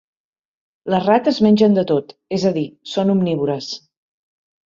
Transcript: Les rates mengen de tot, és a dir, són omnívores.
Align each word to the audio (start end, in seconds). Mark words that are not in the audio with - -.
Les 0.93 1.03
rates 1.09 1.41
mengen 1.47 1.75
de 1.79 1.83
tot, 1.91 2.15
és 2.39 2.47
a 2.51 2.53
dir, 2.57 2.65
són 2.95 3.13
omnívores. 3.17 3.71